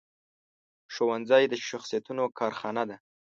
[0.93, 2.97] ښوونځی د شخصیتونو کارخانه ده